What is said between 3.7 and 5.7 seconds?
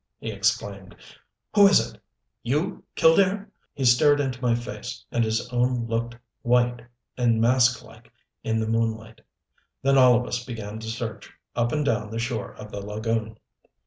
He stared into my face, and his